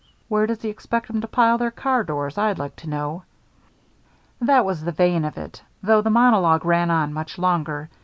[0.29, 3.21] Where does he expect 'em to pile their car doors, I'd like to know."
[4.41, 7.87] That was the vein of it, though the monologue ran on much longer.